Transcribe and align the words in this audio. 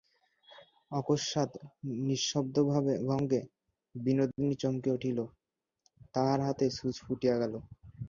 অকসমাৎ 0.91 1.51
নিঃশব্দতাভঙ্গে 2.05 3.41
বিনোদিনী 3.95 4.55
চমকিয়া 4.61 4.95
উঠিল–তাহার 4.97 6.39
হাতে 6.47 6.65
ছুঁচ 6.77 6.95
ফুটিয়া 7.05 7.35
গেল। 7.41 7.53